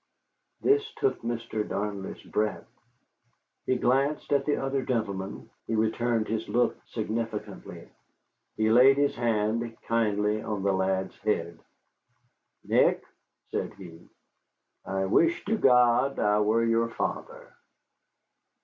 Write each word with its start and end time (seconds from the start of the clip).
This 0.61 0.81
took 0.95 1.21
Mr. 1.21 1.61
Darnley's 1.69 2.23
breath. 2.23 2.65
He 3.67 3.75
glanced 3.75 4.33
at 4.33 4.45
the 4.47 4.55
other 4.57 4.81
gentlemen, 4.81 5.51
who 5.67 5.77
returned 5.79 6.27
his 6.27 6.49
look 6.49 6.75
significantly. 6.87 7.87
He 8.57 8.71
laid 8.71 8.97
his 8.97 9.15
hand 9.15 9.77
kindly 9.83 10.41
on 10.41 10.63
the 10.63 10.73
lad's 10.73 11.15
head. 11.19 11.59
"Nick," 12.63 13.03
said 13.51 13.75
he, 13.75 14.09
"I 14.83 15.05
wish 15.05 15.45
to 15.45 15.55
God 15.55 16.17
I 16.17 16.39
were 16.39 16.63
your 16.63 16.89
father." 16.89 17.53